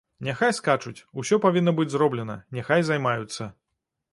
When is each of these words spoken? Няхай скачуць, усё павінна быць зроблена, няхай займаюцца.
Няхай 0.27 0.53
скачуць, 0.59 1.01
усё 1.23 1.39
павінна 1.45 1.73
быць 1.81 1.87
зроблена, 1.97 2.39
няхай 2.59 2.81
займаюцца. 2.89 3.51